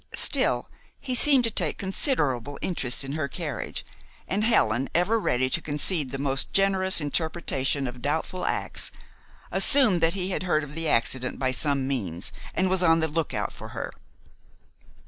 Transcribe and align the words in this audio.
Still, 0.15 0.67
he 0.99 1.13
seemed 1.13 1.43
to 1.43 1.51
take 1.51 1.77
considerable 1.77 2.57
interest 2.63 3.03
in 3.03 3.11
her 3.13 3.27
carriage, 3.27 3.85
and 4.27 4.43
Helen, 4.43 4.89
ever 4.95 5.19
ready 5.19 5.47
to 5.51 5.61
concede 5.61 6.09
the 6.09 6.17
most 6.17 6.51
generous 6.53 6.99
interpretation 6.99 7.85
of 7.85 8.01
doubtful 8.01 8.43
acts, 8.43 8.91
assumed 9.51 10.01
that 10.01 10.15
he 10.15 10.31
had 10.31 10.41
heard 10.41 10.63
of 10.63 10.73
the 10.73 10.89
accident 10.89 11.37
by 11.37 11.51
some 11.51 11.87
means, 11.87 12.31
and 12.55 12.67
was 12.67 12.81
on 12.81 12.99
the 12.99 13.07
lookout 13.07 13.53
for 13.53 13.67
her. 13.77 13.91